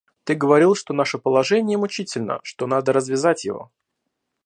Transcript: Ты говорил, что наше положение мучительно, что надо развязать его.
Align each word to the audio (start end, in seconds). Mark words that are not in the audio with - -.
Ты 0.23 0.33
говорил, 0.33 0.73
что 0.73 0.95
наше 0.95 1.19
положение 1.19 1.77
мучительно, 1.77 2.39
что 2.41 2.65
надо 2.65 2.91
развязать 2.91 3.45
его. 3.45 3.69